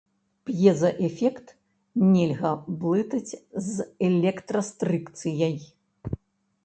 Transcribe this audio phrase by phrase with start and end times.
[0.49, 1.47] П'езаэфект
[2.13, 2.53] нельга
[2.85, 3.33] блытаць
[3.71, 5.55] з электрастрыкцыяй.